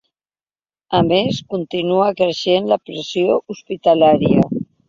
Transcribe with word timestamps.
A 0.99 1.01
més, 1.09 1.41
continua 1.55 2.09
creixent 2.23 2.73
la 2.73 2.81
pressió 2.89 3.39
hospitalària. 3.57 4.51